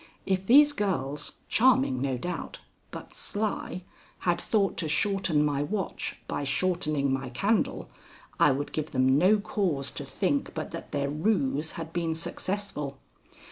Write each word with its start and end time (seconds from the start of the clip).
If 0.25 0.47
these 0.47 0.73
girls, 0.73 1.33
charming, 1.47 2.01
no 2.01 2.17
doubt, 2.17 2.57
but 2.89 3.13
sly, 3.13 3.83
had 4.21 4.41
thought 4.41 4.75
to 4.77 4.89
shorten 4.89 5.45
my 5.45 5.61
watch 5.61 6.17
by 6.27 6.43
shortening 6.43 7.13
my 7.13 7.29
candle, 7.29 7.87
I 8.39 8.49
would 8.49 8.73
give 8.73 8.93
them 8.93 9.19
no 9.19 9.37
cause 9.39 9.91
to 9.91 10.03
think 10.03 10.55
but 10.55 10.71
that 10.71 10.91
their 10.91 11.11
ruse 11.11 11.73
had 11.73 11.93
been 11.93 12.15
successful. 12.15 12.97